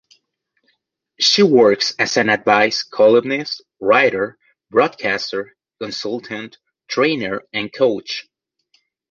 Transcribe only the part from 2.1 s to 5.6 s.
an advice columnist, writer, broadcaster,